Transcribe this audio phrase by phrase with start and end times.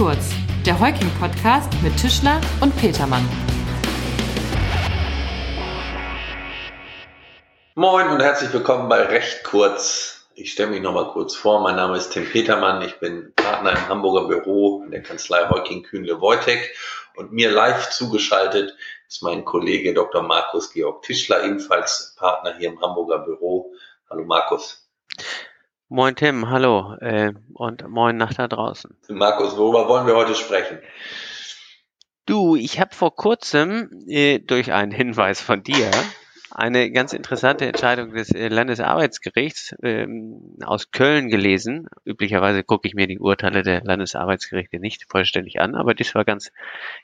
[0.00, 0.30] kurz,
[0.64, 3.28] der Heuking-Podcast mit Tischler und Petermann.
[7.74, 10.26] Moin und herzlich willkommen bei Recht kurz.
[10.34, 11.60] Ich stelle mich nochmal kurz vor.
[11.60, 12.80] Mein Name ist Tim Petermann.
[12.80, 16.74] Ich bin Partner im Hamburger Büro in der Kanzlei Heuking Kühnle Wojtek
[17.16, 18.74] und mir live zugeschaltet
[19.06, 20.22] ist mein Kollege Dr.
[20.22, 23.74] Markus Georg Tischler, ebenfalls Partner hier im Hamburger Büro.
[24.08, 24.88] Hallo Markus.
[25.92, 28.96] Moin Tim, hallo äh, und moin nach da draußen.
[29.08, 30.78] Markus, worüber wollen wir heute sprechen?
[32.26, 35.90] Du, ich habe vor kurzem äh, durch einen Hinweis von dir
[36.52, 41.88] eine ganz interessante Entscheidung des äh, Landesarbeitsgerichts ähm, aus Köln gelesen.
[42.04, 46.50] Üblicherweise gucke ich mir die Urteile der Landesarbeitsgerichte nicht vollständig an, aber das war ganz,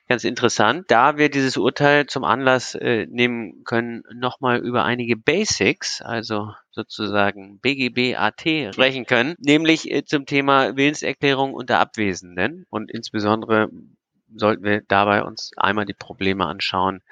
[0.09, 0.85] ganz interessant.
[0.89, 7.59] Da wir dieses Urteil zum Anlass äh, nehmen können, nochmal über einige Basics, also sozusagen
[7.61, 8.43] BGB AT
[8.75, 13.71] sprechen können, nämlich äh, zum Thema Willenserklärung unter Abwesenden und insbesondere
[14.39, 17.03] sollten wir dabei uns einmal die Probleme anschauen,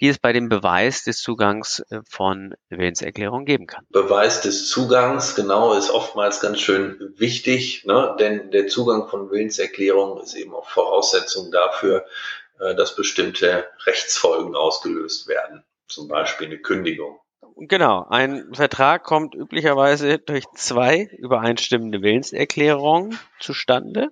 [0.00, 3.86] die es bei dem Beweis des Zugangs äh, von Willenserklärungen geben kann.
[3.90, 8.16] Beweis des Zugangs, genau, ist oftmals ganz schön wichtig, ne?
[8.18, 12.04] denn der Zugang von Willenserklärungen ist eben auch Voraussetzung dafür,
[12.60, 17.18] äh, dass bestimmte Rechtsfolgen ausgelöst werden, zum Beispiel eine Kündigung.
[17.56, 24.08] Genau, ein Vertrag kommt üblicherweise durch zwei übereinstimmende Willenserklärungen zustande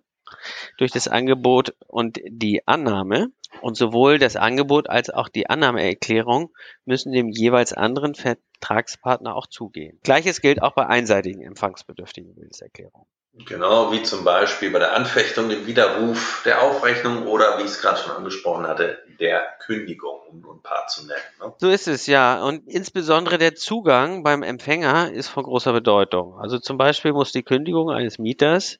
[0.78, 3.28] durch das Angebot und die Annahme.
[3.62, 6.52] Und sowohl das Angebot als auch die Annahmeerklärung
[6.84, 9.98] müssen dem jeweils anderen Vertragspartner auch zugehen.
[10.04, 13.06] Gleiches gilt auch bei einseitigen empfangsbedürftigen Willenserklärungen.
[13.46, 17.80] Genau, wie zum Beispiel bei der Anfechtung, dem Widerruf der Aufrechnung oder, wie ich es
[17.80, 21.20] gerade schon angesprochen hatte, der Kündigung, um nur ein paar zu nennen.
[21.40, 21.54] Ne?
[21.58, 22.42] So ist es, ja.
[22.42, 26.38] Und insbesondere der Zugang beim Empfänger ist von großer Bedeutung.
[26.40, 28.78] Also zum Beispiel muss die Kündigung eines Mieters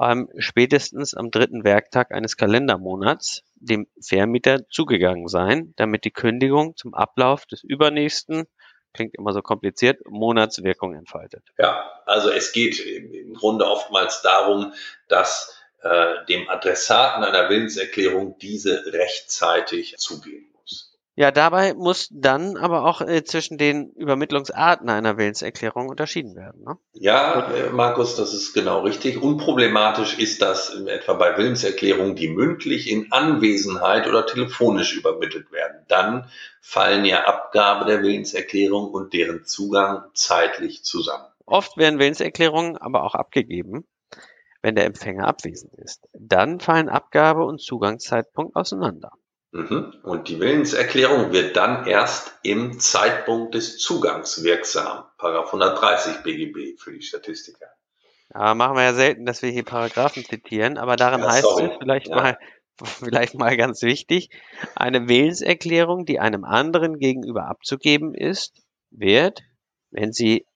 [0.00, 6.94] ähm, spätestens am dritten Werktag eines Kalendermonats dem Vermieter zugegangen sein, damit die Kündigung zum
[6.94, 8.46] Ablauf des übernächsten,
[8.92, 11.42] klingt immer so kompliziert, Monatswirkung entfaltet.
[11.58, 14.72] Ja, also es geht im Grunde oftmals darum,
[15.08, 20.51] dass äh, dem Adressaten einer Willenserklärung diese rechtzeitig zugehen
[21.14, 26.64] ja, dabei muss dann aber auch äh, zwischen den Übermittlungsarten einer Willenserklärung unterschieden werden.
[26.64, 26.78] Ne?
[26.94, 29.20] Ja, äh, Markus, das ist genau richtig.
[29.20, 35.84] Unproblematisch ist das in etwa bei Willenserklärungen, die mündlich in Anwesenheit oder telefonisch übermittelt werden.
[35.88, 36.30] Dann
[36.62, 41.26] fallen ja Abgabe der Willenserklärung und deren Zugang zeitlich zusammen.
[41.44, 43.84] Oft werden Willenserklärungen aber auch abgegeben,
[44.62, 46.08] wenn der Empfänger abwesend ist.
[46.14, 49.12] Dann fallen Abgabe und Zugangszeitpunkt auseinander.
[49.52, 49.92] Mhm.
[50.02, 55.04] Und die Willenserklärung wird dann erst im Zeitpunkt des Zugangs wirksam.
[55.18, 57.66] Paragraph 130 BGB für die Statistiker.
[58.34, 61.70] Ja, machen wir ja selten, dass wir hier Paragraphen zitieren, aber darin ja, heißt es
[61.78, 62.16] vielleicht ja.
[62.16, 62.38] mal,
[62.82, 64.30] vielleicht mal ganz wichtig,
[64.74, 69.42] eine Willenserklärung, die einem anderen gegenüber abzugeben ist, wird,
[69.90, 70.46] wenn sie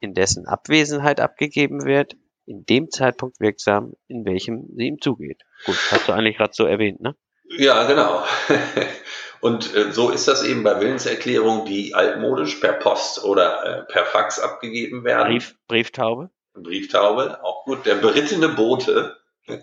[0.00, 2.16] in dessen Abwesenheit abgegeben wird,
[2.46, 5.42] in dem Zeitpunkt wirksam, in welchem sie ihm zugeht.
[5.66, 7.14] Gut, hast du eigentlich gerade so erwähnt, ne?
[7.56, 8.24] Ja, genau.
[9.40, 14.04] Und äh, so ist das eben bei Willenserklärungen, die altmodisch per Post oder äh, per
[14.04, 15.32] Fax abgegeben werden.
[15.32, 16.30] Brief, Brieftaube.
[16.54, 17.84] Brieftaube, auch gut.
[17.84, 19.16] Der berittene Bote.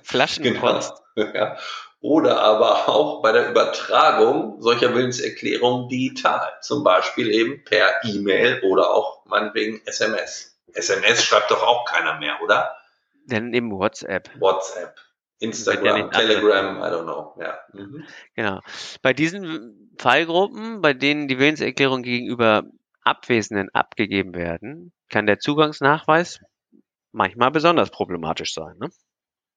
[0.04, 0.94] Flaschenpost.
[1.16, 1.30] Genau.
[1.34, 1.58] Ja.
[2.02, 6.54] Oder aber auch bei der Übertragung solcher Willenserklärungen digital.
[6.62, 10.58] Zum Beispiel eben per E-Mail oder auch meinetwegen SMS.
[10.72, 12.74] SMS schreibt doch auch keiner mehr, oder?
[13.26, 14.30] Denn eben WhatsApp.
[14.40, 14.96] WhatsApp.
[15.40, 17.36] Instagram, Telegram, I don't know.
[17.40, 17.58] Ja.
[17.74, 18.06] Mhm.
[18.36, 18.60] Genau.
[19.02, 22.64] Bei diesen Fallgruppen, bei denen die Willenserklärung gegenüber
[23.04, 26.40] Abwesenden abgegeben werden, kann der Zugangsnachweis
[27.12, 28.76] manchmal besonders problematisch sein.
[28.80, 28.90] Ne?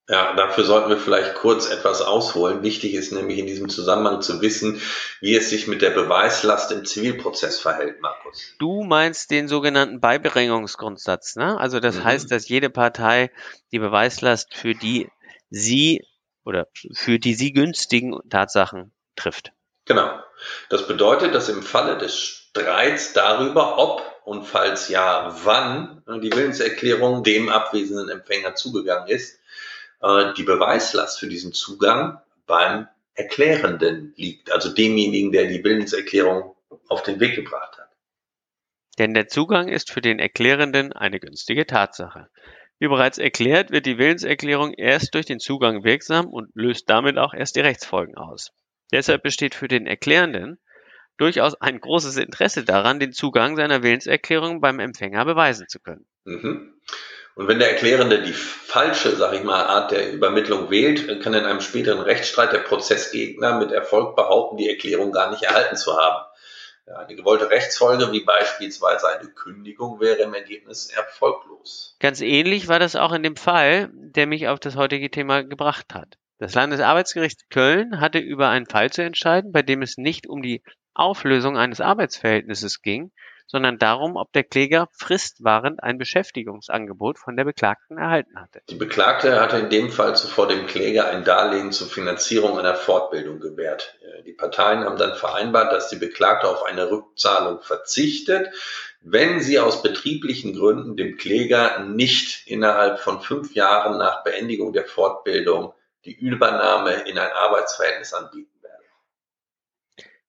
[0.09, 2.63] Ja, dafür sollten wir vielleicht kurz etwas ausholen.
[2.63, 4.81] Wichtig ist nämlich in diesem Zusammenhang zu wissen,
[5.21, 8.55] wie es sich mit der Beweislast im Zivilprozess verhält, Markus.
[8.59, 11.59] Du meinst den sogenannten Beibringungsgrundsatz, ne?
[11.59, 12.05] Also das mhm.
[12.05, 13.31] heißt, dass jede Partei
[13.71, 15.09] die Beweislast für die
[15.53, 16.05] sie
[16.45, 19.53] oder für die sie günstigen Tatsachen trifft.
[19.85, 20.19] Genau.
[20.71, 27.25] Das bedeutet, dass im Falle des Streits darüber, ob und falls ja, wann die Willenserklärung
[27.25, 29.41] dem abwesenden Empfänger zugegangen ist,
[30.01, 36.57] äh, die Beweislast für diesen Zugang beim Erklärenden liegt, also demjenigen, der die Willenserklärung
[36.89, 37.89] auf den Weg gebracht hat.
[38.99, 42.29] Denn der Zugang ist für den Erklärenden eine günstige Tatsache.
[42.83, 47.33] Wie bereits erklärt, wird die Willenserklärung erst durch den Zugang wirksam und löst damit auch
[47.33, 48.49] erst die Rechtsfolgen aus.
[48.91, 50.59] Deshalb besteht für den Erklärenden
[51.17, 56.07] durchaus ein großes Interesse daran, den Zugang seiner Willenserklärung beim Empfänger beweisen zu können.
[56.25, 56.75] Mhm.
[57.37, 61.45] Und wenn der Erklärende die falsche, sag ich mal, Art der Übermittlung wählt, kann in
[61.45, 66.25] einem späteren Rechtsstreit der Prozessgegner mit Erfolg behaupten, die Erklärung gar nicht erhalten zu haben.
[66.87, 71.97] Eine gewollte Rechtsfolge wie beispielsweise eine Kündigung wäre im Ergebnis erfolglos.
[72.01, 75.95] Ganz ähnlich war das auch in dem Fall, der mich auf das heutige Thema gebracht
[75.95, 76.19] hat.
[76.39, 80.63] Das Landesarbeitsgericht Köln hatte über einen Fall zu entscheiden, bei dem es nicht um die
[80.93, 83.13] Auflösung eines Arbeitsverhältnisses ging,
[83.47, 88.63] sondern darum, ob der Kläger fristwahrend ein Beschäftigungsangebot von der Beklagten erhalten hatte.
[88.71, 93.41] Die Beklagte hatte in dem Fall zuvor dem Kläger ein Darlehen zur Finanzierung einer Fortbildung
[93.41, 93.99] gewährt.
[94.03, 98.49] Äh, die Parteien haben dann vereinbart, dass die Beklagte auf eine Rückzahlung verzichtet,
[99.01, 104.85] wenn sie aus betrieblichen Gründen dem Kläger nicht innerhalb von fünf Jahren nach Beendigung der
[104.85, 105.75] Fortbildung
[106.05, 108.52] die Übernahme in ein Arbeitsverhältnis anbieten.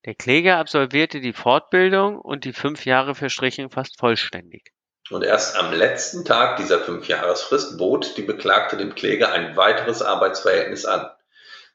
[0.06, 4.74] Der Kläger absolvierte die Fortbildung und die fünf Jahre verstrichen fast vollständig.
[5.10, 10.86] Und erst am letzten Tag dieser Fünfjahresfrist bot die Beklagte dem Kläger ein weiteres Arbeitsverhältnis
[10.86, 11.10] an.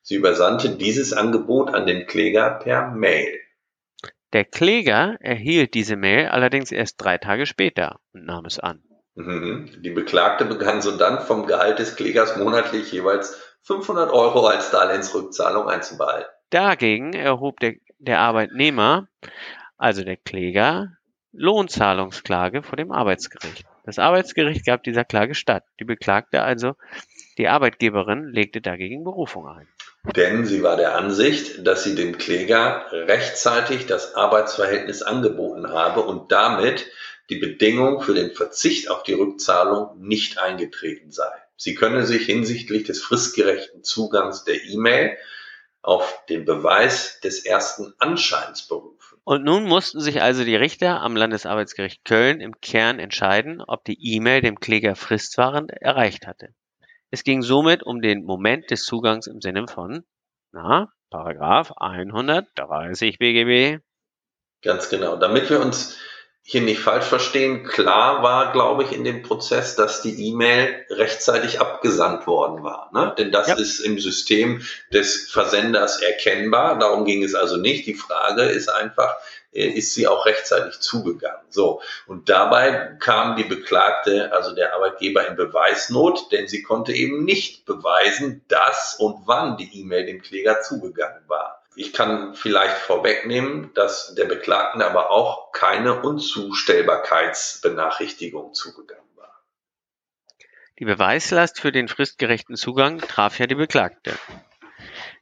[0.03, 3.39] Sie übersandte dieses Angebot an den Kläger per Mail.
[4.35, 8.83] Der Kläger erhielt diese Mail allerdings erst drei Tage später und nahm es an.
[9.15, 9.71] Mhm.
[9.83, 16.31] Die Beklagte begann sodann vom Gehalt des Klägers monatlich jeweils 500 Euro als Darlehensrückzahlung einzubehalten.
[16.51, 19.09] Dagegen erhob der der Arbeitnehmer,
[19.77, 20.93] also der Kläger,
[21.33, 23.65] Lohnzahlungsklage vor dem Arbeitsgericht.
[23.85, 25.65] Das Arbeitsgericht gab dieser Klage statt.
[25.81, 26.75] Die Beklagte, also
[27.39, 29.69] die Arbeitgeberin, legte dagegen Berufung ein.
[30.17, 36.33] Denn sie war der Ansicht, dass sie dem Kläger rechtzeitig das Arbeitsverhältnis angeboten habe und
[36.33, 36.87] damit
[37.31, 41.31] die Bedingung für den Verzicht auf die Rückzahlung nicht eingetreten sei.
[41.57, 45.17] Sie könne sich hinsichtlich des fristgerechten Zugangs der E-Mail
[45.89, 49.19] auf den Beweis des ersten Anscheins berufen.
[49.25, 53.97] Und nun mussten sich also die Richter am Landesarbeitsgericht Köln im Kern entscheiden, ob die
[53.99, 56.51] E-Mail dem Kläger fristwahrend erreicht hatte.
[57.11, 60.05] Es ging somit um den Moment des Zugangs im Sinne von,
[60.53, 63.83] na, Paragraph 130 BGB.
[64.61, 65.17] Ganz genau.
[65.17, 65.97] Damit wir uns
[66.51, 71.61] hier nicht falsch verstehen, klar war, glaube ich, in dem Prozess, dass die E-Mail rechtzeitig
[71.61, 72.91] abgesandt worden war.
[72.95, 73.15] Ne?
[73.19, 73.55] Denn das ja.
[73.57, 76.79] ist im System des Versenders erkennbar.
[76.79, 77.87] Darum ging es also nicht.
[77.87, 79.15] Die Frage ist einfach,
[79.53, 81.45] äh, ist sie auch rechtzeitig zugegangen.
[81.51, 81.83] So.
[82.07, 87.67] Und dabei kam die Beklagte, also der Arbeitgeber in Beweisnot, denn sie konnte eben nicht
[87.67, 91.58] beweisen, dass und wann die E-Mail dem Kläger zugegangen war.
[91.79, 99.45] Ich kann vielleicht vorwegnehmen, dass der Beklagten aber auch keine Unzustellbarkeitsbenachrichtigung zugegangen war.
[100.81, 104.19] Die Beweislast für den fristgerechten Zugang traf ja die Beklagte.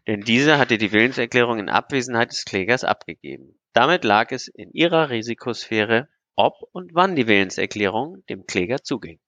[0.06, 3.60] Denn diese hatte die Willenserklärung in Abwesenheit des Klägers abgegeben.
[3.74, 9.20] Damit lag es in ihrer Risikosphäre, ob und wann die Willenserklärung dem Kläger zuging.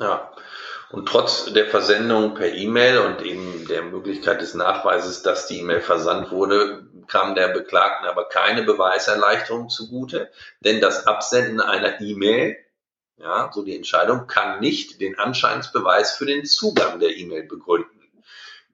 [0.00, 0.32] Ja,
[0.90, 5.82] und trotz der Versendung per E-Mail und eben der Möglichkeit des Nachweises, dass die E-Mail
[5.82, 10.30] versandt wurde, kam der Beklagten aber keine Beweiserleichterung zugute,
[10.60, 12.56] denn das Absenden einer E-Mail,
[13.18, 18.00] ja, so die Entscheidung, kann nicht den Anscheinsbeweis für den Zugang der E-Mail begründen.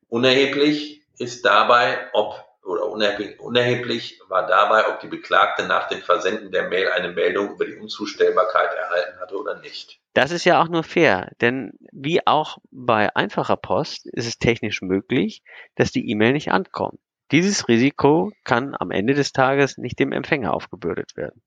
[0.09, 6.69] Unerheblich ist dabei, ob oder unerheblich, war dabei, ob die Beklagte nach dem Versenden der
[6.69, 10.01] Mail eine Meldung über die Unzustellbarkeit erhalten hatte oder nicht.
[10.15, 14.83] Das ist ja auch nur fair, denn wie auch bei einfacher Post ist es technisch
[14.83, 15.43] möglich,
[15.75, 16.99] dass die E-Mail nicht ankommt.
[17.33, 21.43] Dieses Risiko kann am Ende des Tages nicht dem Empfänger aufgebürdet werden.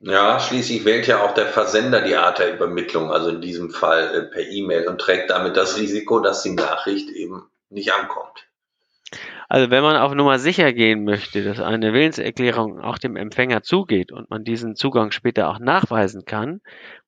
[0.00, 4.14] Ja, schließlich wählt ja auch der Versender die Art der Übermittlung, also in diesem Fall
[4.14, 8.48] äh, per E-Mail und trägt damit das Risiko, dass die Nachricht eben nicht ankommt.
[9.50, 14.12] Also wenn man auf Nummer sicher gehen möchte, dass eine Willenserklärung auch dem Empfänger zugeht
[14.12, 16.60] und man diesen Zugang später auch nachweisen kann,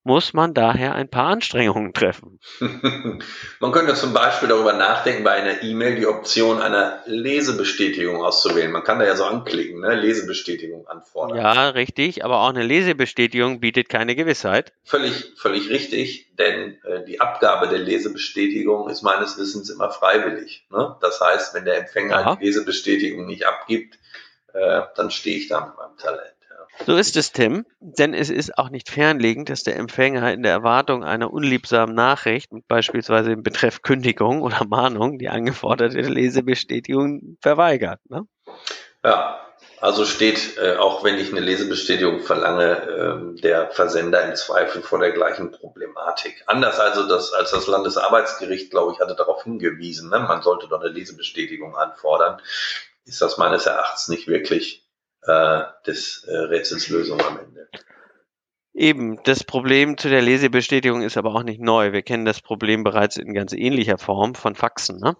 [0.02, 2.40] muss man daher ein paar Anstrengungen treffen.
[3.60, 8.72] man könnte zum Beispiel darüber nachdenken, bei einer E-Mail die Option einer Lesebestätigung auszuwählen.
[8.72, 9.94] Man kann da ja so anklicken, ne?
[9.94, 11.36] Lesebestätigung anfordern.
[11.36, 14.72] Ja, richtig, aber auch eine Lesebestätigung bietet keine Gewissheit.
[14.84, 20.66] Völlig, völlig richtig, denn äh, die Abgabe der Lesebestätigung ist meines Wissens immer freiwillig.
[20.70, 20.96] Ne?
[21.02, 22.38] Das heißt, wenn der Empfänger ja.
[22.40, 23.98] Lesebestätigung nicht abgibt,
[24.52, 26.34] äh, dann stehe ich da mit meinem Talent.
[26.86, 30.52] So ist es, Tim, denn es ist auch nicht fernliegend, dass der Empfänger in der
[30.52, 38.00] Erwartung einer unliebsamen Nachricht mit beispielsweise im Betreff Kündigung oder Mahnung die angeforderte Lesebestätigung verweigert.
[38.08, 38.22] Ne?
[39.04, 39.40] Ja,
[39.80, 44.98] also steht, äh, auch wenn ich eine Lesebestätigung verlange, äh, der Versender im Zweifel vor
[44.98, 46.42] der gleichen Problematik.
[46.46, 50.20] Anders also das, als das Landesarbeitsgericht, glaube ich, hatte darauf hingewiesen, ne?
[50.20, 52.40] man sollte doch eine Lesebestätigung anfordern,
[53.04, 54.86] ist das meines Erachtens nicht wirklich
[55.22, 57.68] äh, des äh, Rätsels Lösung am Ende.
[58.72, 61.92] Eben, das Problem zu der Lesebestätigung ist aber auch nicht neu.
[61.92, 65.16] Wir kennen das Problem bereits in ganz ähnlicher Form von Faxen, ne?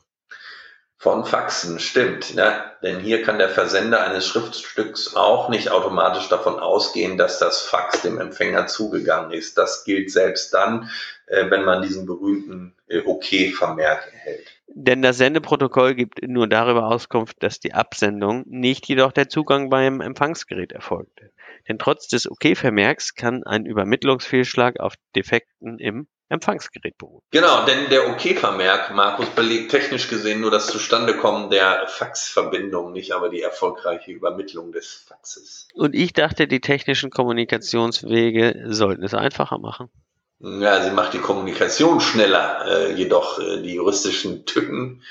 [1.03, 2.35] Von Faxen, stimmt.
[2.35, 2.63] Ne?
[2.83, 8.03] Denn hier kann der Versender eines Schriftstücks auch nicht automatisch davon ausgehen, dass das Fax
[8.03, 9.57] dem Empfänger zugegangen ist.
[9.57, 10.91] Das gilt selbst dann,
[11.25, 14.47] äh, wenn man diesen berühmten äh, OK-Vermerk erhält.
[14.67, 20.03] Denn das Sendeprotokoll gibt nur darüber Auskunft, dass die Absendung, nicht jedoch der Zugang beim
[20.03, 21.31] Empfangsgerät erfolgte.
[21.67, 27.23] Denn trotz des OK-Vermerks kann ein Übermittlungsfehlschlag auf Defekten im Empfangsgerät beruhen.
[27.33, 33.31] Genau, denn der OK-Vermerk, Markus, belegt technisch gesehen nur das Zustandekommen der Faxverbindung, nicht aber
[33.31, 35.67] die erfolgreiche Übermittlung des Faxes.
[35.75, 39.91] Und ich dachte, die technischen Kommunikationswege sollten es einfacher machen.
[40.39, 45.03] Ja, sie macht die Kommunikation schneller, äh, jedoch äh, die juristischen Tücken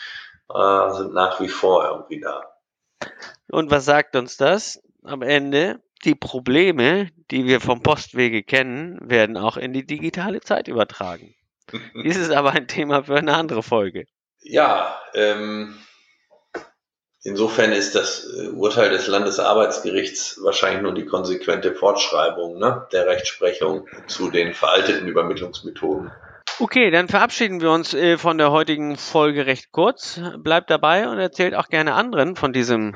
[0.50, 2.56] äh, sind nach wie vor irgendwie da.
[3.52, 4.82] Und was sagt uns das?
[5.04, 10.68] Am Ende, die Probleme, die wir vom Postwege kennen, werden auch in die digitale Zeit
[10.68, 11.36] übertragen.
[12.04, 14.06] Dies ist aber ein Thema für eine andere Folge.
[14.42, 15.76] Ja, ähm,
[17.24, 23.88] insofern ist das äh, Urteil des Landesarbeitsgerichts wahrscheinlich nur die konsequente Fortschreibung ne, der Rechtsprechung
[24.08, 26.12] zu den veralteten Übermittlungsmethoden.
[26.62, 30.20] Okay, dann verabschieden wir uns äh, von der heutigen Folge recht kurz.
[30.38, 32.96] Bleibt dabei und erzählt auch gerne anderen von diesem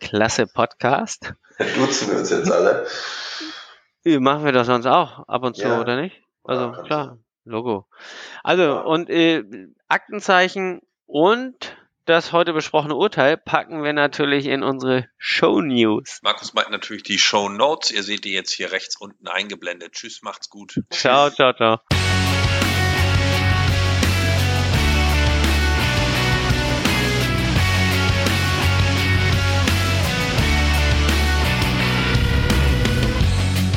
[0.00, 1.34] klasse Podcast.
[1.76, 2.86] Duzen wir uns jetzt alle.
[4.04, 5.80] Machen wir das sonst auch ab und zu, Ja.
[5.80, 6.22] oder nicht?
[6.44, 7.86] Also Ja, klar, Logo.
[8.44, 8.80] Also Ja.
[8.80, 9.42] und äh,
[9.88, 16.20] Aktenzeichen und das heute besprochene Urteil packen wir natürlich in unsere Show News.
[16.22, 17.90] Markus meint natürlich die Show Notes.
[17.90, 19.92] Ihr seht die jetzt hier rechts unten eingeblendet.
[19.94, 20.80] Tschüss, macht's gut.
[20.90, 22.05] Ciao, ciao, ciao.